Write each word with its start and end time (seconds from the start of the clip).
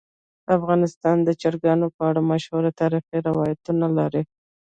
افغانستان 0.57 1.17
د 1.23 1.29
چرګانو 1.41 1.87
په 1.95 2.01
اړه 2.09 2.21
مشهور 2.31 2.63
تاریخی 2.79 3.17
روایتونه 3.29 3.85
لري. 3.97 4.23